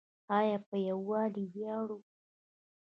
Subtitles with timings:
[0.39, 1.97] آیا په یوالي ویاړو؟